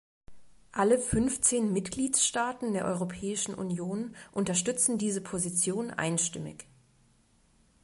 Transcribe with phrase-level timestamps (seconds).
[0.71, 6.65] Alle fünfzehn Mitgliedstaaten der Europäischen Union unterstützen diese Position einstimmig.